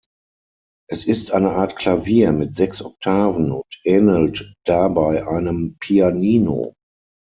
Es 0.89 1.05
ist 1.05 1.31
eine 1.31 1.51
Art 1.53 1.75
Klavier 1.75 2.31
mit 2.31 2.55
sechs 2.55 2.81
Oktaven 2.81 3.51
und 3.51 3.81
ähnelt 3.83 4.55
dabei 4.65 5.27
einem 5.27 5.77
Pianino. 5.79 6.73